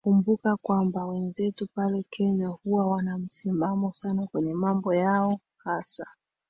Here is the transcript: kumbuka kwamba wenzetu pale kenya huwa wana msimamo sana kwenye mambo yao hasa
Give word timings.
kumbuka 0.03 0.57
kwamba 0.57 1.05
wenzetu 1.05 1.67
pale 1.75 2.03
kenya 2.09 2.47
huwa 2.47 2.87
wana 2.87 3.17
msimamo 3.17 3.93
sana 3.93 4.27
kwenye 4.27 4.53
mambo 4.53 4.93
yao 4.95 5.39
hasa 5.57 6.07